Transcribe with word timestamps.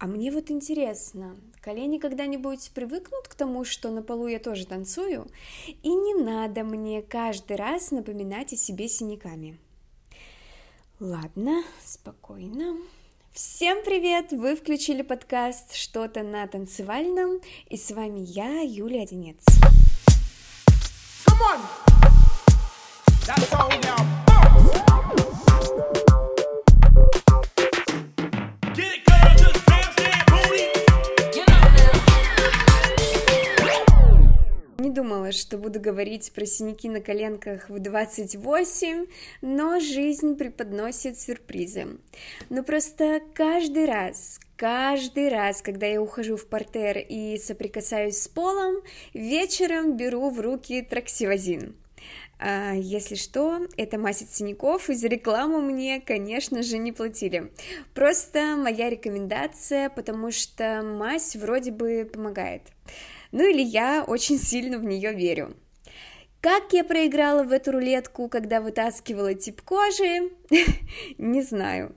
А 0.00 0.06
мне 0.06 0.32
вот 0.32 0.50
интересно, 0.50 1.36
колени 1.60 1.98
когда-нибудь 1.98 2.70
привыкнут 2.72 3.28
к 3.28 3.34
тому, 3.34 3.66
что 3.66 3.90
на 3.90 4.02
полу 4.02 4.28
я 4.28 4.38
тоже 4.38 4.66
танцую, 4.66 5.26
и 5.82 5.90
не 5.90 6.14
надо 6.14 6.64
мне 6.64 7.02
каждый 7.02 7.58
раз 7.58 7.90
напоминать 7.90 8.54
о 8.54 8.56
себе 8.56 8.88
синяками. 8.88 9.58
Ладно, 11.00 11.62
спокойно. 11.84 12.78
Всем 13.32 13.84
привет! 13.84 14.32
Вы 14.32 14.56
включили 14.56 15.02
подкаст 15.02 15.74
«Что-то 15.74 16.22
на 16.22 16.46
танцевальном», 16.46 17.38
и 17.68 17.76
с 17.76 17.90
вами 17.90 18.20
я, 18.20 18.62
Юлия 18.62 19.02
Одинец. 19.02 19.44
Come 21.26 21.42
on! 21.42 21.60
That's 23.26 23.52
all 23.52 23.68
now. 23.82 24.29
Что 35.32 35.58
буду 35.58 35.80
говорить 35.80 36.32
про 36.32 36.46
синяки 36.46 36.88
на 36.88 37.00
коленках 37.00 37.68
в 37.68 37.78
28, 37.78 39.06
но 39.42 39.80
жизнь 39.80 40.36
преподносит 40.36 41.18
сюрпризы. 41.18 41.98
Но 42.48 42.62
просто 42.62 43.20
каждый 43.34 43.86
раз, 43.86 44.40
каждый 44.56 45.28
раз, 45.28 45.62
когда 45.62 45.86
я 45.86 46.00
ухожу 46.00 46.36
в 46.36 46.46
портер 46.46 46.98
и 46.98 47.38
соприкасаюсь 47.38 48.18
с 48.18 48.28
полом, 48.28 48.76
вечером 49.14 49.96
беру 49.96 50.30
в 50.30 50.40
руки 50.40 50.82
траксивозин. 50.82 51.74
А, 52.42 52.72
если 52.72 53.16
что, 53.16 53.60
это 53.76 53.98
от 54.02 54.16
синяков, 54.16 54.88
и 54.88 54.94
за 54.94 55.08
рекламу 55.08 55.60
мне, 55.60 56.00
конечно 56.00 56.62
же, 56.62 56.78
не 56.78 56.90
платили. 56.90 57.52
Просто 57.94 58.56
моя 58.56 58.88
рекомендация, 58.88 59.90
потому 59.90 60.32
что 60.32 60.82
мазь 60.82 61.36
вроде 61.36 61.70
бы 61.70 62.08
помогает. 62.10 62.62
Ну 63.30 63.46
или 63.46 63.60
я 63.60 64.04
очень 64.06 64.38
сильно 64.38 64.78
в 64.78 64.84
нее 64.84 65.12
верю. 65.12 65.54
Как 66.40 66.72
я 66.72 66.82
проиграла 66.82 67.42
в 67.42 67.52
эту 67.52 67.72
рулетку, 67.72 68.30
когда 68.30 68.62
вытаскивала 68.62 69.34
тип 69.34 69.60
кожи, 69.60 70.30
не 71.18 71.42
знаю. 71.42 71.94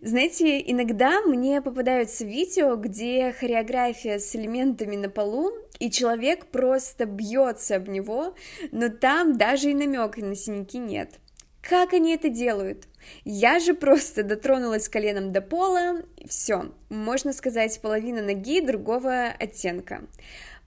Знаете, 0.00 0.62
иногда 0.70 1.20
мне 1.22 1.60
попадаются 1.60 2.24
видео, 2.24 2.76
где 2.76 3.32
хореография 3.32 4.20
с 4.20 4.36
элементами 4.36 4.94
на 4.94 5.10
полу, 5.10 5.50
и 5.82 5.90
человек 5.90 6.46
просто 6.46 7.06
бьется 7.06 7.74
об 7.74 7.88
него, 7.88 8.36
но 8.70 8.88
там 8.88 9.36
даже 9.36 9.72
и 9.72 9.74
намека 9.74 10.24
на 10.24 10.36
синяки 10.36 10.78
нет. 10.78 11.18
Как 11.60 11.92
они 11.92 12.14
это 12.14 12.28
делают? 12.28 12.86
Я 13.24 13.58
же 13.58 13.74
просто 13.74 14.22
дотронулась 14.22 14.88
коленом 14.88 15.32
до 15.32 15.40
пола, 15.40 16.02
все, 16.24 16.70
можно 16.88 17.32
сказать, 17.32 17.80
половина 17.80 18.22
ноги 18.22 18.60
другого 18.60 19.26
оттенка. 19.26 20.02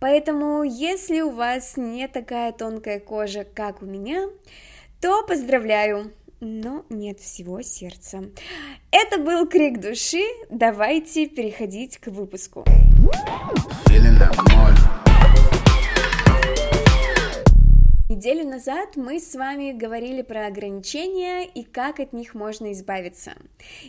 Поэтому, 0.01 0.63
если 0.63 1.21
у 1.21 1.29
вас 1.29 1.77
не 1.77 2.09
такая 2.09 2.51
тонкая 2.51 2.99
кожа, 2.99 3.45
как 3.45 3.81
у 3.81 3.85
меня, 3.85 4.27
то 4.99 5.25
поздравляю, 5.25 6.11
но 6.41 6.83
нет 6.89 7.21
всего 7.21 7.61
сердца. 7.61 8.25
Это 8.91 9.17
был 9.17 9.47
крик 9.47 9.79
души, 9.79 10.23
давайте 10.49 11.27
переходить 11.27 11.99
к 11.99 12.07
выпуску. 12.07 12.65
Неделю 18.15 18.47
назад 18.47 18.95
мы 18.95 19.19
с 19.19 19.35
вами 19.35 19.73
говорили 19.73 20.21
про 20.21 20.47
ограничения 20.47 21.43
и 21.43 21.65
как 21.65 21.99
от 21.99 22.13
них 22.13 22.33
можно 22.33 22.71
избавиться. 22.71 23.33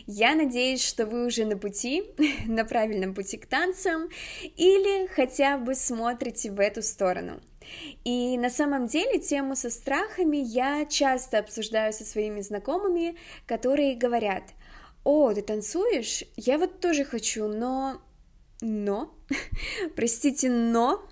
Я 0.05 0.35
надеюсь, 0.35 0.85
что 0.85 1.05
вы 1.05 1.25
уже 1.27 1.45
на 1.45 1.57
пути, 1.57 2.03
на 2.45 2.65
правильном 2.65 3.13
пути 3.13 3.37
к 3.37 3.45
танцам, 3.45 4.09
или 4.57 5.07
хотя 5.07 5.57
бы 5.57 5.75
смотрите 5.75 6.51
в 6.51 6.59
эту 6.59 6.81
сторону. 6.81 7.39
И 8.03 8.37
на 8.37 8.49
самом 8.49 8.87
деле 8.87 9.17
тему 9.17 9.55
со 9.55 9.69
страхами 9.69 10.35
я 10.35 10.85
часто 10.85 11.39
обсуждаю 11.39 11.93
со 11.93 12.03
своими 12.03 12.41
знакомыми, 12.41 13.15
которые 13.45 13.95
говорят, 13.95 14.43
о, 15.05 15.33
ты 15.33 15.41
танцуешь? 15.41 16.25
Я 16.35 16.57
вот 16.57 16.81
тоже 16.81 17.05
хочу, 17.05 17.47
но 17.47 18.01
но, 18.61 19.13
простите, 19.95 20.49
но 20.49 21.05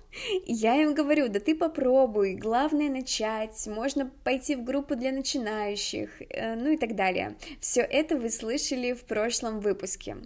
я 0.46 0.82
им 0.82 0.94
говорю, 0.94 1.28
да 1.28 1.40
ты 1.40 1.54
попробуй, 1.54 2.34
главное 2.34 2.88
начать, 2.88 3.66
можно 3.66 4.10
пойти 4.24 4.56
в 4.56 4.64
группу 4.64 4.96
для 4.96 5.12
начинающих, 5.12 6.10
э, 6.20 6.54
ну 6.54 6.72
и 6.72 6.76
так 6.76 6.94
далее. 6.94 7.36
Все 7.60 7.80
это 7.80 8.16
вы 8.16 8.30
слышали 8.30 8.92
в 8.92 9.04
прошлом 9.04 9.60
выпуске. 9.60 10.16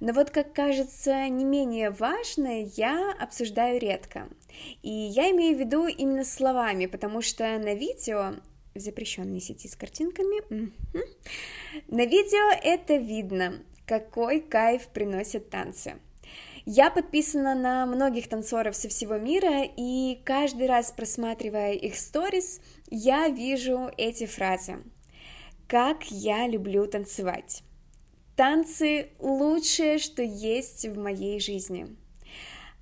Но 0.00 0.12
вот, 0.12 0.30
как 0.30 0.52
кажется, 0.52 1.28
не 1.28 1.44
менее 1.44 1.90
важное 1.90 2.70
я 2.76 3.12
обсуждаю 3.18 3.80
редко. 3.80 4.28
И 4.82 4.90
я 4.90 5.30
имею 5.30 5.56
в 5.56 5.60
виду 5.60 5.86
именно 5.86 6.24
словами, 6.24 6.86
потому 6.86 7.22
что 7.22 7.44
на 7.58 7.74
видео 7.74 8.34
в 8.74 8.78
запрещенной 8.78 9.40
сети 9.40 9.68
с 9.68 9.76
картинками. 9.76 10.72
На 11.88 12.06
видео 12.06 12.58
это 12.62 12.96
видно, 12.96 13.62
какой 13.86 14.40
кайф 14.40 14.88
приносят 14.88 15.50
танцы. 15.50 15.94
Я 16.64 16.90
подписана 16.90 17.54
на 17.54 17.86
многих 17.86 18.28
танцоров 18.28 18.76
со 18.76 18.88
всего 18.88 19.16
мира, 19.16 19.64
и 19.76 20.20
каждый 20.24 20.68
раз 20.68 20.92
просматривая 20.92 21.72
их 21.72 21.96
сторис, 21.96 22.60
я 22.88 23.28
вижу 23.28 23.90
эти 23.96 24.26
фразы. 24.26 24.76
Как 25.66 26.04
я 26.10 26.46
люблю 26.46 26.86
танцевать. 26.86 27.62
Танцы– 28.36 29.10
лучшее, 29.18 29.98
что 29.98 30.22
есть 30.22 30.86
в 30.86 30.98
моей 30.98 31.40
жизни. 31.40 31.96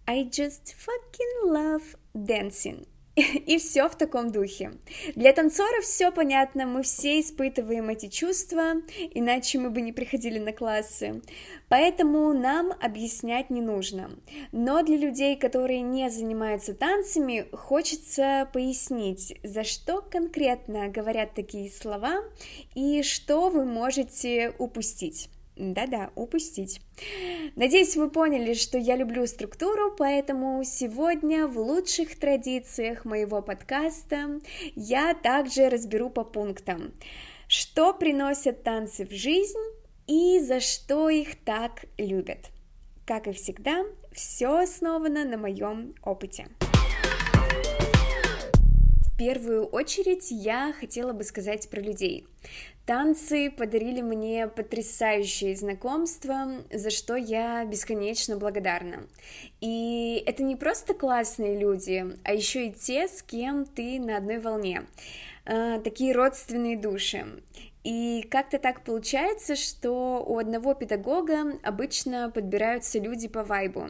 I 0.06 0.24
just 0.24 0.74
fucking 0.76 1.50
love 1.50 1.97
dancing. 2.14 2.86
И 3.47 3.58
все 3.58 3.88
в 3.88 3.97
таком 3.97 4.31
духе. 4.31 4.72
Для 5.14 5.32
танцоров 5.32 5.84
все 5.84 6.10
понятно, 6.10 6.66
мы 6.66 6.82
все 6.82 7.20
испытываем 7.20 7.88
эти 7.88 8.08
чувства, 8.08 8.75
иначе 9.12 9.58
мы 9.58 9.70
бы 9.70 9.81
не 9.81 9.92
приходили 9.92 10.38
на 10.38 10.53
классы. 10.53 11.22
Поэтому 11.69 12.32
нам 12.32 12.72
объяснять 12.80 13.50
не 13.50 13.60
нужно. 13.60 14.10
Но 14.53 14.82
для 14.82 14.97
людей, 14.97 15.36
которые 15.36 15.82
не 15.82 16.10
занимаются 16.10 16.75
танцами, 16.75 17.47
хочется 17.53 18.48
пояснить, 18.53 19.38
за 19.42 19.64
что 19.64 20.03
конкретно 20.03 20.88
говорят 20.88 21.34
такие 21.34 21.70
слова 21.70 22.22
и 22.75 23.03
что 23.03 23.50
вы 23.50 23.64
можете 23.64 24.54
упустить. 24.59 25.28
Да-да, 25.60 26.10
упустить. 26.15 26.81
Надеюсь, 27.54 27.94
вы 27.94 28.10
поняли, 28.10 28.54
что 28.54 28.78
я 28.78 28.97
люблю 28.97 29.26
структуру, 29.26 29.94
поэтому 29.94 30.65
сегодня 30.65 31.47
в 31.47 31.59
лучших 31.59 32.19
традициях 32.19 33.04
моего 33.04 33.43
подкаста 33.43 34.41
я 34.75 35.12
также 35.12 35.69
разберу 35.69 36.09
по 36.09 36.25
пунктам, 36.25 36.94
что 37.47 37.93
приносят 37.93 38.62
танцы 38.62 39.06
в 39.06 39.12
жизнь 39.12 39.59
и 40.06 40.41
за 40.41 40.60
что 40.60 41.10
их 41.10 41.38
так 41.44 41.84
любят. 41.98 42.48
Как 43.04 43.28
и 43.28 43.32
всегда, 43.32 43.84
все 44.12 44.60
основано 44.60 45.25
на 45.25 45.37
моем 45.37 45.94
опыте. 46.03 46.48
Первую 49.20 49.66
очередь 49.66 50.31
я 50.31 50.72
хотела 50.72 51.12
бы 51.12 51.25
сказать 51.25 51.69
про 51.69 51.78
людей. 51.78 52.26
Танцы 52.86 53.50
подарили 53.50 54.00
мне 54.00 54.48
потрясающее 54.48 55.54
знакомство, 55.54 56.64
за 56.72 56.88
что 56.88 57.16
я 57.16 57.66
бесконечно 57.66 58.38
благодарна. 58.38 59.06
И 59.60 60.22
это 60.25 60.42
не 60.42 60.56
просто 60.56 60.94
классные 60.94 61.59
люди, 61.59 62.16
а 62.25 62.32
еще 62.32 62.69
и 62.69 62.72
те, 62.72 63.09
с 63.09 63.22
кем 63.22 63.66
ты 63.66 64.00
на 64.00 64.16
одной 64.16 64.38
волне. 64.38 64.86
А, 65.44 65.80
такие 65.80 66.14
родственные 66.14 66.78
души. 66.78 67.26
И 67.82 68.26
как-то 68.30 68.58
так 68.58 68.84
получается, 68.84 69.56
что 69.56 70.22
у 70.26 70.38
одного 70.38 70.74
педагога 70.74 71.58
обычно 71.62 72.30
подбираются 72.30 72.98
люди 72.98 73.26
по 73.26 73.42
вайбу, 73.42 73.88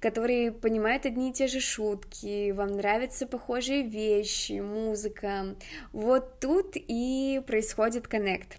которые 0.00 0.50
понимают 0.50 1.06
одни 1.06 1.30
и 1.30 1.32
те 1.32 1.46
же 1.46 1.60
шутки, 1.60 2.50
вам 2.50 2.72
нравятся 2.72 3.26
похожие 3.26 3.82
вещи, 3.82 4.60
музыка. 4.60 5.54
Вот 5.92 6.40
тут 6.40 6.72
и 6.74 7.40
происходит 7.46 8.08
коннект. 8.08 8.58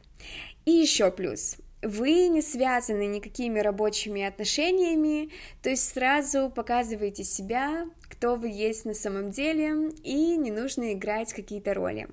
И 0.65 0.71
еще 0.71 1.11
плюс. 1.11 1.57
Вы 1.81 2.27
не 2.27 2.41
связаны 2.41 3.07
никакими 3.07 3.59
рабочими 3.59 4.23
отношениями, 4.23 5.29
то 5.61 5.69
есть 5.69 5.93
сразу 5.93 6.49
показываете 6.49 7.23
себя, 7.23 7.85
кто 8.09 8.35
вы 8.35 8.49
есть 8.49 8.83
на 8.83 8.93
самом 8.93 9.31
деле, 9.31 9.91
и 10.03 10.35
не 10.35 10.51
нужно 10.51 10.93
играть 10.93 11.31
какие-то 11.31 11.73
роли. 11.73 12.09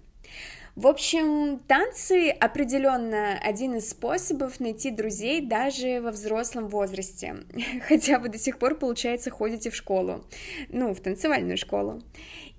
В 0.77 0.89
общем, 0.89 1.59
танцы 1.67 2.29
определенно 2.29 3.39
один 3.39 3.77
из 3.77 3.89
способов 3.89 4.61
найти 4.61 4.91
друзей 4.91 5.41
даже 5.41 6.03
во 6.03 6.11
взрослом 6.11 6.69
возрасте. 6.69 7.37
Хотя 7.89 8.19
вы 8.19 8.29
до 8.29 8.39
сих 8.39 8.59
пор, 8.59 8.75
получается, 8.75 9.31
ходите 9.31 9.71
в 9.71 9.75
школу, 9.75 10.27
ну, 10.69 10.93
в 10.93 11.01
танцевальную 11.01 11.57
школу. 11.57 12.03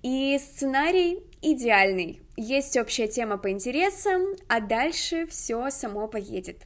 И 0.02 0.36
сценарий 0.40 1.20
идеальный. 1.44 2.20
Есть 2.38 2.76
общая 2.76 3.08
тема 3.08 3.38
по 3.38 3.52
интересам, 3.52 4.24
а 4.48 4.62
дальше 4.62 5.28
все 5.28 5.70
само 5.70 6.08
поедет. 6.08 6.66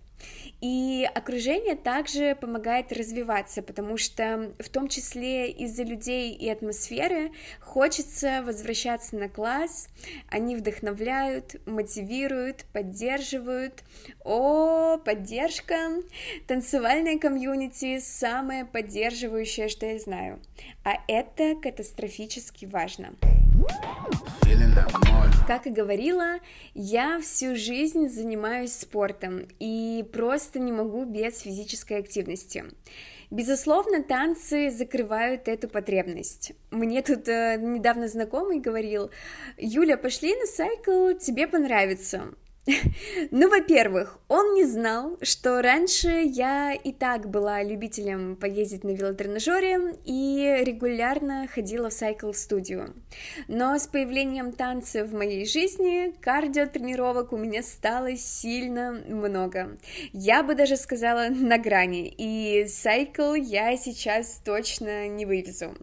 И 0.62 1.10
окружение 1.16 1.76
также 1.76 2.36
помогает 2.36 2.92
развиваться, 2.92 3.64
потому 3.64 3.98
что 3.98 4.54
в 4.60 4.70
том 4.70 4.88
числе 4.90 5.50
из-за 5.50 5.84
людей 5.84 6.34
и 6.34 6.48
атмосферы 6.50 7.32
хочется 7.60 8.44
возвращаться 8.46 9.16
на 9.16 9.28
класс, 9.28 9.90
они 10.30 10.56
вдохновляют, 10.56 11.56
мотивируют, 11.66 12.66
поддерживают. 12.74 13.84
О, 14.24 14.98
поддержка! 14.98 16.04
Танцевальное 16.48 17.18
комьюнити 17.18 18.00
самое 18.00 18.66
поддерживающее, 18.66 19.68
что 19.68 19.88
я 19.88 19.98
знаю. 19.98 20.40
А 20.84 20.94
это 21.08 21.56
катастрофически 21.56 22.66
важно. 22.66 23.16
Как 25.48 25.68
и 25.68 25.70
говорила, 25.70 26.36
я 26.74 27.20
всю 27.20 27.56
жизнь 27.56 28.08
занимаюсь 28.08 28.74
спортом 28.74 29.48
и 29.60 30.06
просто 30.14 30.60
не 30.60 30.72
могу 30.72 31.04
без 31.06 31.40
физической 31.40 31.98
активности. 31.98 32.66
Безусловно, 33.32 34.04
танцы 34.04 34.70
закрывают 34.70 35.48
эту 35.48 35.68
потребность. 35.68 36.54
Мне 36.70 37.02
тут 37.02 37.28
э, 37.28 37.58
недавно 37.60 38.08
знакомый 38.08 38.60
говорил, 38.60 39.10
Юля, 39.58 39.98
пошли 39.98 40.36
на 40.36 40.46
сайкл, 40.46 41.18
тебе 41.18 41.48
понравится. 41.48 42.34
Ну, 43.32 43.50
во-первых, 43.50 44.20
он 44.28 44.54
не 44.54 44.66
знал, 44.66 45.18
что 45.22 45.62
раньше 45.62 46.10
я 46.10 46.74
и 46.74 46.92
так 46.92 47.30
была 47.30 47.64
любителем 47.64 48.36
поездить 48.36 48.84
на 48.84 48.92
велотренажере 48.92 49.96
и 50.06 50.62
регулярно 50.64 51.48
ходила 51.48 51.90
в 51.90 51.94
сайкл-студию. 51.94 52.94
Но 53.48 53.78
с 53.78 53.88
появлением 53.88 54.52
танца 54.52 55.04
в 55.06 55.14
моей 55.14 55.46
жизни 55.46 56.14
кардиотренировок 56.22 57.34
у 57.34 57.38
меня 57.38 57.64
стало 57.64 58.16
сильно 58.16 58.92
много. 59.08 59.78
Я 60.14 60.44
бы 60.44 60.56
даже 60.56 60.78
сказала 60.78 61.28
на 61.30 61.58
грани, 61.58 62.14
и 62.16 62.68
сайкл 62.68 63.34
я 63.34 63.76
сейчас 63.78 64.42
точно 64.44 65.08
не 65.08 65.26
вывезу. 65.26 65.76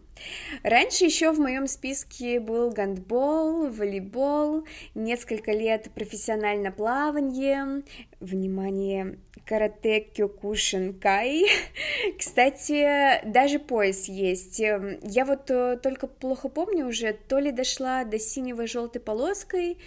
Раньше 0.63 1.05
еще 1.05 1.31
в 1.31 1.39
моем 1.39 1.67
списке 1.67 2.39
был 2.39 2.71
гандбол, 2.71 3.69
волейбол, 3.69 4.65
несколько 4.93 5.51
лет 5.51 5.89
профессионально 5.93 6.68
плавание, 6.71 7.83
внимание, 8.19 9.17
карате 9.45 10.01
кёкушинкай. 10.01 11.47
Кстати, 12.19 13.25
даже 13.25 13.59
пояс 13.59 14.07
есть. 14.07 14.59
Я 14.59 15.25
вот 15.25 15.49
э, 15.49 15.77
только 15.81 16.05
плохо 16.07 16.49
помню 16.49 16.87
уже, 16.87 17.13
то 17.13 17.39
ли 17.39 17.51
дошла 17.51 18.03
до 18.03 18.19
синего 18.19 18.67
желтой 18.67 19.01
полоской, 19.01 19.77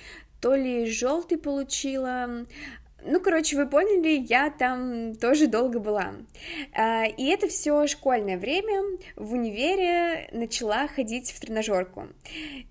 то 0.40 0.56
ли 0.56 0.87
желтый 0.87 1.38
получила, 1.38 2.44
ну, 3.04 3.20
короче, 3.20 3.56
вы 3.56 3.66
поняли, 3.66 4.25
я 4.28 4.50
там 4.50 5.16
тоже 5.16 5.46
долго 5.46 5.78
была. 5.81 6.14
А, 6.75 7.04
и 7.06 7.26
это 7.26 7.49
все 7.49 7.87
школьное 7.87 8.38
время. 8.38 8.99
В 9.16 9.32
универе 9.32 10.28
начала 10.32 10.87
ходить 10.87 11.32
в 11.32 11.40
тренажерку. 11.40 12.08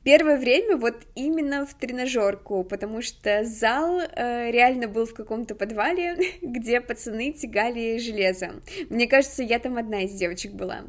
Первое 0.04 0.38
время 0.38 0.78
вот 0.78 0.96
именно 1.16 1.66
в 1.66 1.74
тренажерку, 1.74 2.64
потому 2.64 3.02
что 3.02 3.44
зал 3.44 4.00
э, 4.00 4.52
реально 4.52 4.88
был 4.88 5.06
в 5.06 5.14
каком-то 5.14 5.56
подвале, 5.56 6.18
где 6.42 6.82
пацаны 6.82 7.34
тягали 7.34 7.98
железо. 7.98 8.62
Мне 8.90 9.08
кажется, 9.08 9.44
я 9.44 9.60
там 9.60 9.78
одна 9.78 10.04
из 10.04 10.14
девочек 10.14 10.54
была. 10.54 10.84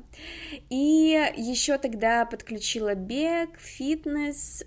И 0.70 1.32
еще 1.36 1.78
тогда 1.78 2.24
подключила 2.26 2.94
бег, 2.94 3.58
фитнес. 3.58 4.64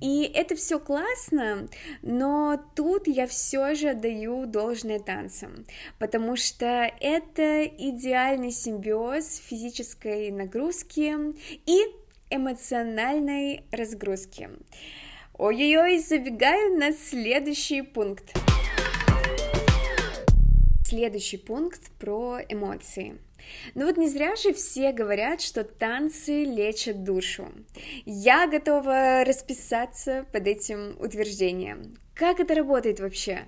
И 0.00 0.30
это 0.34 0.54
все 0.54 0.78
классно, 0.78 1.68
но 2.02 2.60
тут 2.74 3.06
я 3.06 3.26
все 3.26 3.73
тоже 3.74 3.88
отдаю 3.88 4.46
должное 4.46 5.00
танцам, 5.00 5.66
потому 5.98 6.36
что 6.36 6.88
это 7.00 7.64
идеальный 7.64 8.52
симбиоз 8.52 9.42
физической 9.44 10.30
нагрузки 10.30 11.12
и 11.66 11.80
эмоциональной 12.30 13.64
разгрузки. 13.72 14.48
Ой-ой-ой, 15.36 15.98
забегаю 15.98 16.78
на 16.78 16.92
следующий 16.92 17.82
пункт. 17.82 18.32
Следующий 20.86 21.38
пункт 21.38 21.90
про 21.98 22.38
эмоции. 22.48 23.18
Ну 23.74 23.86
вот 23.86 23.96
не 23.96 24.08
зря 24.08 24.36
же 24.36 24.54
все 24.54 24.92
говорят, 24.92 25.40
что 25.40 25.64
танцы 25.64 26.44
лечат 26.44 27.02
душу. 27.02 27.48
Я 28.06 28.46
готова 28.46 29.24
расписаться 29.24 30.24
под 30.32 30.46
этим 30.46 30.96
утверждением. 31.00 31.96
Как 32.14 32.38
это 32.40 32.54
работает 32.54 33.00
вообще? 33.00 33.46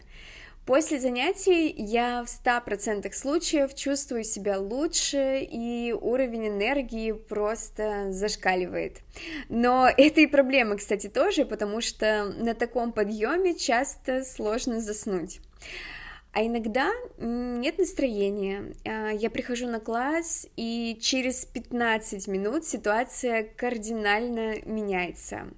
После 0.67 0.99
занятий 0.99 1.73
я 1.79 2.25
в 2.25 2.27
100% 2.27 3.13
случаев 3.13 3.73
чувствую 3.77 4.25
себя 4.25 4.59
лучше, 4.59 5.39
и 5.49 5.93
уровень 5.93 6.49
энергии 6.49 7.13
просто 7.13 8.11
зашкаливает. 8.11 9.03
Но 9.49 9.89
это 9.89 10.23
и 10.23 10.27
проблема, 10.27 10.77
кстати, 10.77 11.07
тоже, 11.07 11.45
потому 11.45 11.81
что 11.81 12.25
на 12.25 12.55
таком 12.55 12.91
подъеме 12.91 13.55
часто 13.55 14.25
сложно 14.25 14.81
заснуть. 14.81 15.39
А 16.37 16.45
иногда 16.45 16.93
нет 17.17 17.79
настроения. 17.79 18.75
А, 18.85 19.09
я 19.09 19.31
прихожу 19.31 19.69
на 19.69 19.81
класс, 19.81 20.47
и 20.55 20.99
через 21.01 21.47
15 21.47 22.29
минут 22.29 22.67
ситуация 22.67 23.43
кардинально 23.43 24.61
меняется. 24.67 25.49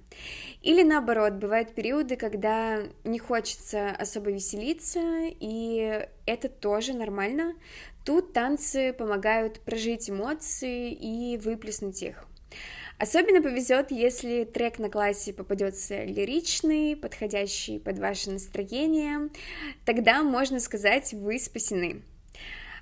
Или 0.61 0.83
наоборот, 0.83 1.33
бывают 1.33 1.75
периоды, 1.75 2.15
когда 2.15 2.81
не 3.03 3.19
хочется 3.19 3.89
особо 3.89 4.31
веселиться, 4.31 5.01
и 5.25 6.07
это 6.25 6.47
тоже 6.47 6.93
нормально. 6.93 7.55
Тут 8.05 8.31
танцы 8.31 8.93
помогают 8.93 9.59
прожить 9.59 10.09
эмоции 10.09 10.93
и 10.93 11.35
выплеснуть 11.39 12.01
их. 12.03 12.25
Особенно 12.99 13.41
повезет, 13.41 13.91
если 13.91 14.43
трек 14.43 14.77
на 14.77 14.89
классе 14.89 15.31
попадется 15.31 16.03
лиричный, 16.03 16.97
подходящий 16.97 17.79
под 17.79 17.97
ваше 17.97 18.29
настроение, 18.31 19.29
тогда 19.85 20.21
можно 20.21 20.59
сказать, 20.59 21.13
вы 21.13 21.39
спасены. 21.39 22.01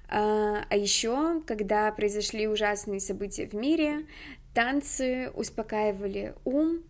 А, 0.10 0.66
а 0.68 0.76
еще, 0.76 1.42
когда 1.46 1.92
произошли 1.92 2.48
ужасные 2.48 3.00
события 3.00 3.46
в 3.46 3.54
мире, 3.54 4.08
танцы 4.56 5.30
успокаивали 5.36 6.34
ум 6.46 6.82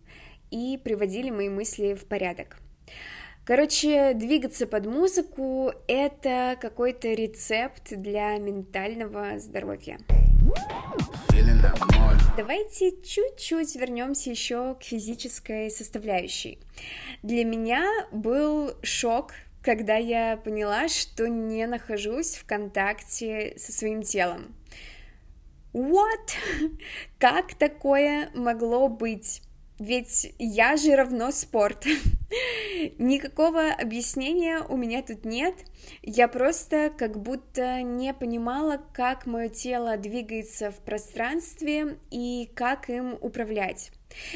и 0.50 0.80
приводили 0.82 1.28
мои 1.28 1.50
мысли 1.50 1.92
в 1.92 2.06
порядок. 2.06 2.56
Короче, 3.44 4.14
двигаться 4.14 4.66
под 4.66 4.86
музыку— 4.86 5.72
это 5.86 6.56
какой-то 6.60 7.08
рецепт 7.08 7.90
для 7.90 8.38
ментального 8.38 9.38
здоровья. 9.38 9.98
Давайте 12.38 12.92
чуть-чуть 13.02 13.74
вернемся 13.74 14.30
еще 14.30 14.76
к 14.76 14.84
физической 14.84 15.72
составляющей. 15.72 16.60
Для 17.24 17.44
меня 17.44 18.06
был 18.12 18.74
шок, 18.84 19.32
когда 19.60 19.96
я 19.96 20.36
поняла, 20.36 20.86
что 20.86 21.28
не 21.28 21.66
нахожусь 21.66 22.36
в 22.36 22.46
контакте 22.46 23.54
со 23.58 23.72
своим 23.72 24.04
телом. 24.04 24.54
What? 25.72 26.30
Как 27.18 27.56
такое 27.56 28.30
могло 28.36 28.86
быть? 28.86 29.42
Ведь 29.78 30.34
я 30.38 30.76
же 30.76 30.96
равно 30.96 31.30
спорт. 31.30 31.86
Никакого 32.98 33.70
объяснения 33.70 34.60
у 34.68 34.76
меня 34.76 35.02
тут 35.02 35.24
нет. 35.24 35.54
Я 36.02 36.26
просто 36.26 36.92
как 36.96 37.20
будто 37.20 37.82
не 37.82 38.12
понимала, 38.12 38.80
как 38.92 39.26
мое 39.26 39.48
тело 39.48 39.96
двигается 39.96 40.72
в 40.72 40.76
пространстве 40.80 41.98
и 42.10 42.50
как 42.54 42.90
им 42.90 43.16
управлять. 43.20 43.92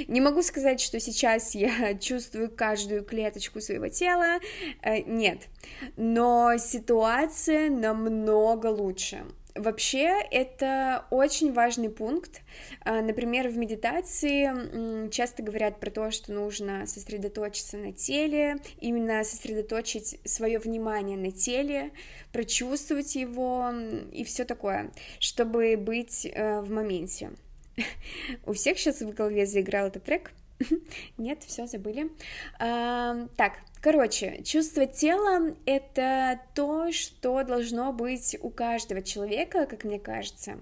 Не 0.06 0.20
могу 0.20 0.42
сказать, 0.42 0.80
что 0.80 1.00
сейчас 1.00 1.54
я 1.54 1.94
чувствую 2.00 2.50
каждую 2.50 3.04
клеточку 3.04 3.60
своего 3.60 3.88
тела, 3.88 4.38
э, 4.82 5.02
нет, 5.02 5.48
но 5.96 6.56
ситуация 6.58 7.70
намного 7.70 8.66
лучше. 8.66 9.24
Вообще, 9.54 10.18
это 10.30 11.04
очень 11.10 11.52
важный 11.52 11.90
пункт. 11.90 12.40
А, 12.80 13.02
например, 13.02 13.48
в 13.48 13.58
медитации 13.58 15.10
часто 15.10 15.42
говорят 15.42 15.78
про 15.78 15.90
то, 15.90 16.10
что 16.10 16.32
нужно 16.32 16.86
сосредоточиться 16.86 17.76
на 17.76 17.92
теле, 17.92 18.56
именно 18.80 19.22
сосредоточить 19.24 20.18
свое 20.24 20.58
внимание 20.58 21.18
на 21.18 21.32
теле, 21.32 21.92
прочувствовать 22.32 23.14
его 23.14 23.70
и 24.10 24.24
все 24.24 24.44
такое, 24.44 24.90
чтобы 25.18 25.76
быть 25.76 26.24
э, 26.24 26.60
в 26.62 26.70
моменте. 26.70 27.32
У 28.46 28.52
всех 28.54 28.78
сейчас 28.78 29.02
в 29.02 29.12
голове 29.12 29.44
заиграл 29.44 29.88
этот 29.88 30.04
трек. 30.04 30.32
Нет, 31.18 31.42
все 31.44 31.66
забыли. 31.66 32.10
А, 32.58 33.26
так, 33.36 33.54
короче, 33.80 34.42
чувство 34.44 34.86
тела— 34.86 35.54
это 35.66 36.40
то, 36.54 36.92
что 36.92 37.42
должно 37.44 37.92
быть 37.92 38.36
у 38.40 38.50
каждого 38.50 39.02
человека, 39.02 39.66
как 39.66 39.84
мне 39.84 39.98
кажется. 39.98 40.58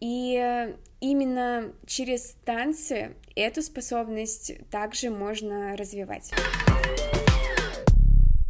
И 0.00 0.74
именно 1.00 1.72
через 1.86 2.36
танцы 2.44 3.16
эту 3.34 3.62
способность 3.62 4.52
также 4.70 5.10
можно 5.10 5.76
развивать. 5.76 6.32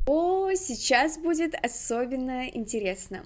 О, 0.06 0.52
сейчас 0.54 1.18
будет 1.18 1.56
особенно 1.60 2.48
интересно. 2.48 3.24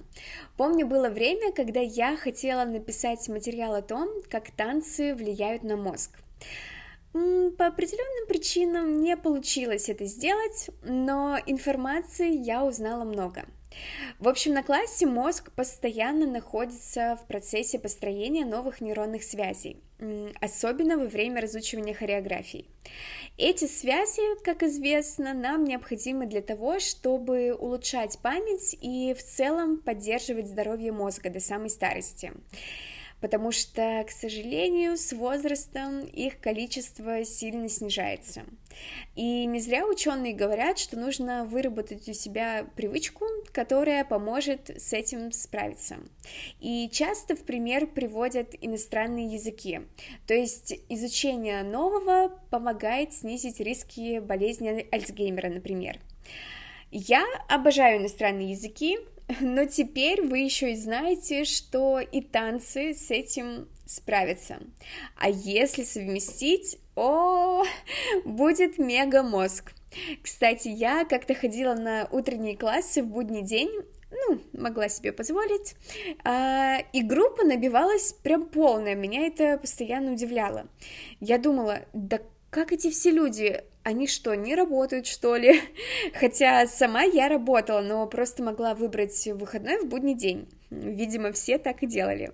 Помню, 0.57 0.87
было 0.87 1.11
время, 1.11 1.53
когда 1.53 1.81
я 1.81 2.17
хотела 2.17 2.65
написать 2.65 3.29
материал 3.29 3.75
о 3.75 3.83
том, 3.83 4.09
как 4.31 4.51
танцы 4.51 5.15
влияют 5.15 5.63
на 5.63 5.77
мозг. 5.77 6.19
По 7.13 7.67
определенным 7.67 8.29
причинам 8.29 9.01
не 9.01 9.17
получилось 9.17 9.89
это 9.89 10.05
сделать, 10.05 10.71
но 10.83 11.39
информации 11.47 12.33
я 12.33 12.65
узнала 12.65 13.05
много. 13.05 13.45
В 14.19 14.29
общем, 14.29 14.53
на 14.53 14.63
классе 14.63 15.07
мозг 15.07 15.53
постоянно 15.53 16.27
находится 16.27 17.19
в 17.23 17.27
процессе 17.27 17.79
построения 17.79 18.45
новых 18.45 18.81
нейронных 18.81 19.23
связей, 19.23 19.83
особенно 20.41 20.99
во 20.99 21.07
время 21.07 21.41
разучивания 21.41 21.95
хореографий. 21.95 22.69
Эти 23.39 23.67
связи, 23.67 24.23
как 24.45 24.63
известно, 24.63 25.35
нам 25.35 25.65
необходимы 25.65 26.27
для 26.27 26.43
того, 26.43 26.79
чтобы 26.79 27.55
улучшать 27.55 28.19
память 28.21 28.77
и 28.81 29.15
в 29.15 29.23
целом 29.23 29.79
поддерживать 29.79 30.49
здоровье 30.49 30.93
мозга 30.93 31.31
до 31.31 31.41
самой 31.41 31.71
старости 31.71 32.33
потому 33.21 33.53
что, 33.53 34.05
к 34.07 34.11
сожалению, 34.11 34.97
с 34.97 35.13
возрастом 35.13 36.01
их 36.01 36.41
количество 36.41 37.25
сильно 37.25 37.69
снижается. 37.69 38.45
И 39.15 39.45
не 39.47 39.61
зря 39.61 39.87
ученые 39.87 40.35
говорят, 40.35 40.79
что 40.79 40.99
нужно 40.99 41.45
выработать 41.45 42.09
у 42.09 42.13
себя 42.13 42.67
привычку, 42.77 43.27
которая 43.53 44.05
поможет 44.05 44.71
с 44.71 44.93
этим 44.93 45.33
справиться. 45.33 45.97
И 46.61 46.89
часто 46.91 47.37
в 47.37 47.45
пример 47.45 47.87
приводят 47.87 48.55
иностранные 48.61 49.27
языки. 49.27 49.81
То 50.27 50.35
есть 50.35 50.75
изучение 50.89 51.63
нового 51.63 52.41
помогает 52.51 53.13
снизить 53.13 53.61
риски 53.61 54.21
болезни 54.21 54.87
Альцгеймера, 54.91 55.51
например. 55.51 55.99
Я 56.93 57.25
обожаю 57.49 58.01
иностранные 58.01 58.51
языки, 58.51 58.99
но 59.41 59.65
теперь 59.67 60.23
вы 60.23 60.39
еще 60.39 60.73
и 60.73 60.77
знаете, 60.77 61.45
что 61.45 62.01
и 62.01 62.21
танцы 62.21 62.95
с 62.95 63.11
этим 63.11 63.69
справятся. 63.87 64.61
А 65.17 65.29
если 65.29 65.85
совместить, 65.85 66.79
о, 66.97 67.65
будет 68.25 68.79
мега 68.79 69.23
мозг. 69.23 69.73
Кстати, 70.23 70.69
я 70.69 71.05
как-то 71.05 71.35
ходила 71.35 71.75
на 71.75 72.09
утренние 72.13 72.57
классы 72.57 73.03
в 73.03 73.09
будний 73.09 73.43
день, 73.43 73.71
ну, 74.11 74.41
могла 74.53 74.89
себе 74.89 75.13
позволить, 75.13 75.75
а, 76.25 76.79
и 76.93 77.03
группа 77.03 77.45
набивалась 77.45 78.13
прям 78.13 78.47
полная, 78.47 78.95
меня 78.95 79.27
это 79.27 79.59
постоянно 79.59 80.13
удивляло. 80.13 80.69
Я 81.21 81.39
думала, 81.39 81.81
да 81.93 82.21
как 82.51 82.73
эти 82.73 82.91
все 82.91 83.11
люди 83.11 83.63
они 83.83 84.07
что, 84.07 84.35
не 84.35 84.55
работают, 84.55 85.07
что 85.07 85.37
ли? 85.37 85.61
Хотя 86.15 86.67
сама 86.67 87.03
я 87.03 87.29
работала, 87.29 87.81
но 87.81 88.07
просто 88.07 88.43
могла 88.43 88.75
выбрать 88.75 89.27
выходной 89.35 89.79
в 89.79 89.87
будний 89.87 90.15
день. 90.15 90.49
Видимо, 90.71 91.33
все 91.33 91.59
так 91.59 91.83
и 91.83 91.87
делали. 91.87 92.33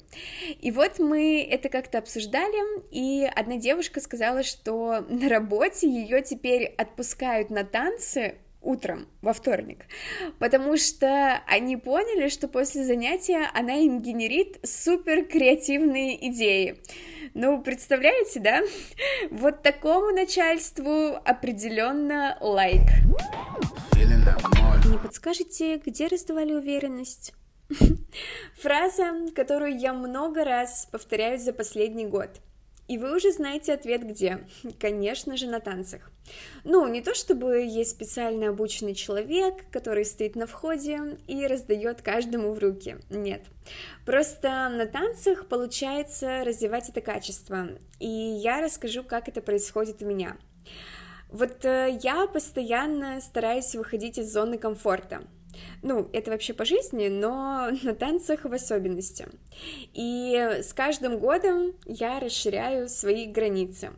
И 0.60 0.70
вот 0.70 0.98
мы 0.98 1.42
это 1.42 1.68
как-то 1.68 1.98
обсуждали, 1.98 2.82
и 2.90 3.24
одна 3.24 3.56
девушка 3.56 4.00
сказала, 4.00 4.42
что 4.42 5.06
на 5.08 5.28
работе 5.28 5.88
ее 5.88 6.22
теперь 6.22 6.74
отпускают 6.76 7.50
на 7.50 7.64
танцы 7.64 8.36
утром 8.66 9.06
во 9.22 9.32
вторник, 9.32 9.86
потому 10.38 10.76
что 10.76 11.40
они 11.46 11.76
поняли, 11.76 12.28
что 12.28 12.48
после 12.48 12.84
занятия 12.84 13.48
она 13.54 13.74
им 13.74 14.02
генерит 14.02 14.58
супер 14.64 15.24
креативные 15.24 16.28
идеи. 16.28 16.82
Ну, 17.34 17.62
представляете, 17.62 18.40
да? 18.40 18.62
Вот 19.30 19.62
такому 19.62 20.10
начальству 20.10 21.16
определенно 21.24 22.36
лайк. 22.40 22.82
Не 24.90 24.98
подскажете, 24.98 25.78
где 25.84 26.06
раздавали 26.06 26.52
уверенность? 26.52 27.34
Фраза, 28.62 29.12
которую 29.34 29.78
я 29.78 29.92
много 29.92 30.44
раз 30.44 30.88
повторяю 30.90 31.38
за 31.38 31.52
последний 31.52 32.06
год. 32.06 32.30
И 32.88 32.98
вы 32.98 33.16
уже 33.16 33.32
знаете 33.32 33.72
ответ 33.72 34.06
где. 34.06 34.46
Конечно 34.78 35.36
же, 35.36 35.46
на 35.46 35.60
танцах. 35.60 36.10
Ну, 36.64 36.86
не 36.88 37.00
то 37.00 37.14
чтобы 37.14 37.60
есть 37.60 37.92
специально 37.92 38.48
обученный 38.48 38.94
человек, 38.94 39.68
который 39.70 40.04
стоит 40.04 40.36
на 40.36 40.46
входе 40.46 41.18
и 41.26 41.46
раздает 41.46 42.02
каждому 42.02 42.52
в 42.52 42.58
руки. 42.58 42.96
Нет. 43.10 43.42
Просто 44.04 44.68
на 44.68 44.86
танцах 44.86 45.48
получается 45.48 46.44
развивать 46.44 46.88
это 46.88 47.00
качество. 47.00 47.68
И 47.98 48.08
я 48.08 48.60
расскажу, 48.60 49.02
как 49.02 49.28
это 49.28 49.40
происходит 49.40 50.02
у 50.02 50.06
меня. 50.06 50.36
Вот 51.30 51.64
э, 51.64 51.98
я 52.02 52.26
постоянно 52.26 53.20
стараюсь 53.20 53.74
выходить 53.74 54.18
из 54.18 54.32
зоны 54.32 54.58
комфорта. 54.58 55.22
Ну, 55.82 56.08
это 56.12 56.30
вообще 56.30 56.54
по 56.54 56.64
жизни, 56.64 57.08
но 57.08 57.70
на 57.82 57.94
танцах 57.94 58.44
в 58.44 58.52
особенности. 58.52 59.26
И 59.94 60.34
с 60.62 60.72
каждым 60.72 61.18
годом 61.18 61.74
я 61.84 62.20
расширяю 62.20 62.88
свои 62.88 63.26
границы. 63.26 63.90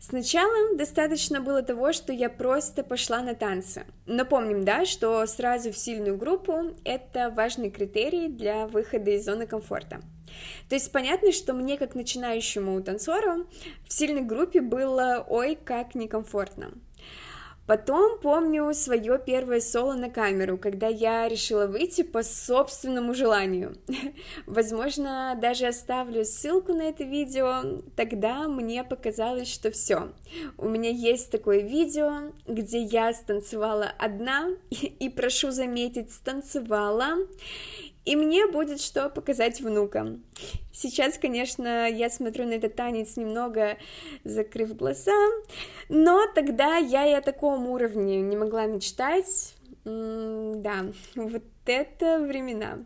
Сначала 0.00 0.76
достаточно 0.76 1.42
было 1.42 1.62
того, 1.62 1.92
что 1.92 2.12
я 2.12 2.30
просто 2.30 2.82
пошла 2.82 3.20
на 3.20 3.34
танцы. 3.34 3.84
Но 4.06 4.24
помним, 4.24 4.64
да, 4.64 4.86
что 4.86 5.26
сразу 5.26 5.72
в 5.72 5.76
сильную 5.76 6.16
группу 6.16 6.74
это 6.84 7.30
важный 7.30 7.70
критерий 7.70 8.28
для 8.28 8.66
выхода 8.66 9.10
из 9.10 9.26
зоны 9.26 9.46
комфорта. 9.46 10.00
То 10.68 10.74
есть 10.74 10.90
понятно, 10.92 11.32
что 11.32 11.52
мне, 11.52 11.76
как 11.76 11.94
начинающему 11.94 12.80
танцору, 12.82 13.46
в 13.86 13.92
сильной 13.92 14.22
группе 14.22 14.60
было 14.60 15.24
ой 15.28 15.58
как 15.62 15.94
некомфортно. 15.94 16.72
Потом 17.66 18.18
помню 18.18 18.74
свое 18.74 19.20
первое 19.24 19.60
соло 19.60 19.94
на 19.94 20.10
камеру, 20.10 20.58
когда 20.58 20.88
я 20.88 21.28
решила 21.28 21.66
выйти 21.66 22.02
по 22.02 22.22
собственному 22.22 23.14
желанию. 23.14 23.76
Возможно, 24.46 25.38
даже 25.40 25.66
оставлю 25.66 26.24
ссылку 26.24 26.72
на 26.72 26.82
это 26.82 27.04
видео. 27.04 27.80
Тогда 27.94 28.48
мне 28.48 28.82
показалось, 28.82 29.52
что 29.52 29.70
все. 29.70 30.10
У 30.58 30.68
меня 30.68 30.90
есть 30.90 31.30
такое 31.30 31.60
видео, 31.60 32.32
где 32.46 32.82
я 32.82 33.12
станцевала 33.12 33.92
одна, 33.98 34.50
и 34.70 35.08
прошу 35.08 35.52
заметить, 35.52 36.12
станцевала 36.12 37.18
и 38.04 38.16
мне 38.16 38.46
будет 38.46 38.80
что 38.80 39.08
показать 39.10 39.60
внукам. 39.60 40.24
Сейчас, 40.72 41.18
конечно, 41.18 41.88
я 41.88 42.08
смотрю 42.10 42.46
на 42.46 42.54
этот 42.54 42.74
танец 42.74 43.16
немного 43.16 43.76
закрыв 44.24 44.74
глаза, 44.76 45.16
но 45.88 46.26
тогда 46.34 46.76
я 46.76 47.06
и 47.06 47.12
о 47.12 47.20
таком 47.20 47.66
уровне 47.66 48.20
не 48.20 48.36
могла 48.36 48.66
мечтать. 48.66 49.54
М 49.84 50.62
да, 50.62 50.86
вот 51.14 51.44
это 51.66 52.18
времена. 52.18 52.78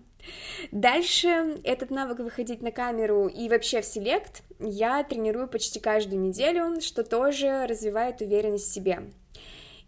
Дальше 0.72 1.60
этот 1.64 1.90
навык 1.90 2.20
выходить 2.20 2.62
на 2.62 2.72
камеру 2.72 3.26
и 3.26 3.48
вообще 3.48 3.82
в 3.82 3.84
селект 3.84 4.42
я 4.58 5.02
тренирую 5.04 5.48
почти 5.48 5.80
каждую 5.80 6.20
неделю, 6.20 6.80
что 6.80 7.04
тоже 7.04 7.66
развивает 7.66 8.20
уверенность 8.20 8.70
в 8.70 8.72
себе. 8.72 9.02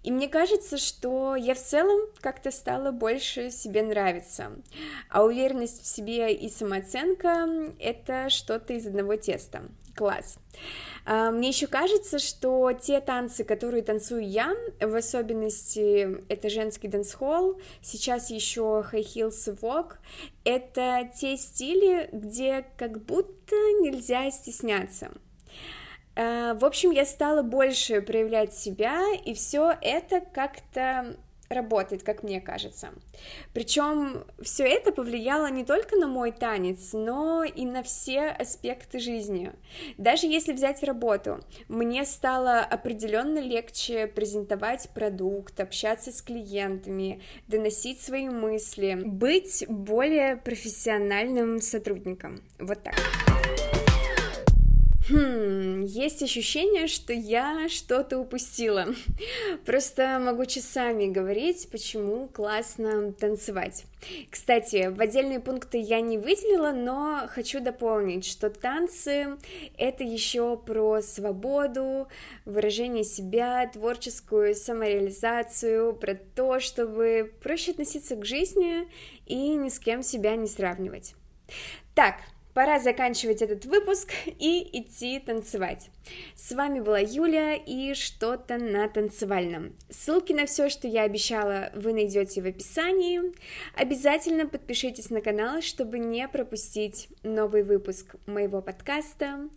И 0.07 0.13
мне 0.13 0.29
кажется, 0.29 0.79
что 0.79 1.35
я 1.35 1.57
в 1.57 1.59
целом 1.59 2.01
как-то 2.21 2.53
стала 2.53 2.93
больше 2.93 3.51
себе 3.51 3.83
нравиться. 3.83 4.53
А 5.11 5.25
уверенность 5.25 5.83
в 5.83 5.87
себе 5.87 6.33
и 6.33 6.49
самооценка— 6.49 7.49
это 7.81 8.31
что-то 8.31 8.75
из 8.75 8.87
одного 8.87 9.17
теста. 9.17 9.65
Класс. 9.97 10.39
А, 11.07 11.33
мне 11.33 11.49
еще 11.49 11.67
кажется, 11.67 12.21
что 12.21 12.71
те 12.71 13.01
танцы, 13.01 13.43
которые 13.43 13.83
танцую 13.83 14.29
я, 14.29 14.55
в 14.81 14.95
особенности 14.95 16.23
это 16.29 16.51
женский 16.51 16.87
dancehall, 16.87 17.61
сейчас 17.83 18.31
еще 18.31 18.85
high 18.93 19.03
heels 19.03 19.53
и 19.53 19.57
walk, 19.57 19.95
это 20.45 21.11
те 21.17 21.37
стили, 21.37 22.09
где 22.13 22.65
как 22.77 23.05
будто 23.05 23.57
нельзя 23.81 24.31
стесняться. 24.31 25.11
Э, 26.17 26.55
в 26.55 26.65
общем, 26.65 26.91
я 26.91 27.05
стала 27.05 27.43
больше 27.43 28.01
проявлять 28.01 28.55
себя, 28.55 29.03
и 29.25 29.35
все 29.35 29.73
это 29.81 30.21
как-то 30.21 31.17
работает, 31.49 32.03
как 32.03 32.23
мне 32.23 32.41
кажется. 32.41 32.89
Причем 33.53 34.25
все 34.43 34.65
это 34.65 34.93
повлияло 34.93 35.49
не 35.49 35.65
только 35.65 35.97
на 35.97 36.07
мой 36.07 36.33
танец, 36.33 36.93
но 36.93 37.45
и 37.45 37.65
на 37.65 37.83
все 37.83 38.27
аспекты 38.29 38.99
жизни. 38.99 39.53
Даже 39.97 40.27
если 40.27 40.53
взять 40.53 40.83
работу, 40.83 41.41
мне 41.69 42.05
стало 42.05 42.61
определенно 42.61 43.39
легче 43.39 44.07
презентовать 44.07 44.91
продукт, 44.95 45.61
общаться 45.61 46.13
с 46.13 46.23
клиентами, 46.23 47.23
доносить 47.47 48.01
свои 48.01 48.29
мысли, 48.29 49.01
быть 49.05 49.65
более 49.69 50.37
профессиональным 50.37 51.61
сотрудником. 51.61 52.43
Вот 52.59 52.83
так. 52.83 52.97
Есть 56.07 56.23
ощущение, 56.23 56.87
что 56.87 57.13
я 57.13 57.69
что-то 57.69 58.21
упустила. 58.21 58.87
Просто 59.67 60.21
могу 60.21 60.45
часами 60.45 61.07
говорить, 61.07 61.69
почему 61.73 62.29
классно 62.29 63.11
танцевать. 63.11 63.87
Кстати, 64.31 64.87
в 64.87 65.01
отдельные 65.01 65.41
пункты 65.41 65.79
я 65.79 66.01
не 66.01 66.17
выделила, 66.17 66.71
но 66.71 67.27
хочу 67.29 67.59
дополнить, 67.59 68.25
что 68.25 68.51
танцы— 68.51 69.37
это 69.77 70.05
еще 70.05 70.57
про 70.57 71.03
свободу, 71.03 72.07
выражение 72.45 73.03
себя, 73.03 73.67
творческую 73.67 74.55
самореализацию, 74.55 75.93
про 75.93 76.15
то, 76.15 76.61
чтобы 76.61 77.35
проще 77.43 77.73
относиться 77.73 78.15
к 78.15 78.25
жизни 78.25 78.89
и 79.27 79.57
ни 79.57 79.69
с 79.69 79.81
кем 79.81 80.05
себя 80.05 80.37
не 80.37 80.47
сравнивать. 80.47 81.17
Так, 81.97 82.21
Пора 82.57 82.81
заканчивать 82.81 83.43
этот 83.43 83.67
выпуск 83.67 84.13
и 84.27 84.67
идти 84.81 85.21
танцевать. 85.21 85.91
С 86.35 86.53
вами 86.53 86.81
была 86.81 86.99
Юля 87.01 87.55
и 87.55 87.93
что-то 87.93 88.57
на 88.57 88.89
танцевальном. 88.89 89.75
Ссылки 89.91 90.33
на 90.33 90.47
все, 90.47 90.71
что 90.71 90.89
я 90.89 91.03
обещала, 91.03 91.71
вы 91.75 91.93
найдете 91.93 92.41
в 92.41 92.47
описании. 92.47 93.21
Обязательно 93.75 94.47
подпишитесь 94.47 95.11
на 95.11 95.21
канал, 95.21 95.61
чтобы 95.61 95.99
не 95.99 96.27
пропустить 96.29 97.11
новый 97.23 97.63
выпуск 97.63 98.15
моего 98.25 98.63
подкаста. 98.63 99.51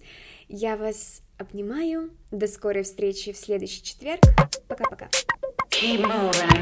Я 0.50 0.76
вас 0.76 1.22
обнимаю. 1.38 2.12
До 2.32 2.48
скорой 2.48 2.84
встречи 2.84 3.32
в 3.32 3.38
следующий 3.38 3.82
четверг. 3.82 4.20
Пока-пока. 4.68 5.08
Keep 5.70 6.02
moving. 6.02 6.60